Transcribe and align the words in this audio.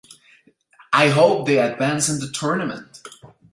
I 0.91 1.09
hope 1.09 1.45
they 1.45 1.59
advance 1.59 2.09
in 2.09 2.17
the 2.19 2.29
tournament. 2.31 3.01